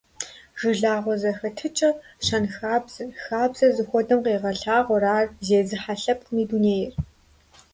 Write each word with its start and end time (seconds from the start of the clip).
Жылагъуэ 0.59 1.15
зэхэтыкӀэр, 1.21 1.95
щэнхабзэр, 2.25 3.09
хабзэр 3.23 3.71
зыхуэдэм 3.77 4.19
къегъэлъагъуэ 4.25 4.97
ар 5.17 5.25
зезыхьэ 5.45 5.95
лъэпкъым 6.01 6.37
и 6.43 6.45
дунейр. 6.49 6.93